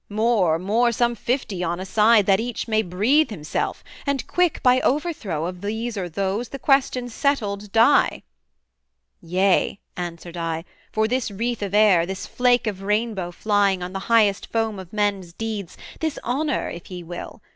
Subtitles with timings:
[0.09, 4.63] More, more some fifty on a side, that each May breathe himself, and quick!
[4.63, 8.23] by overthrow Of these or those, the question settled die.'
[9.21, 13.99] 'Yea,' answered I, 'for this wreath of air, This flake of rainbow flying on the
[14.09, 17.43] highest Foam of men's deeds this honour, if ye will.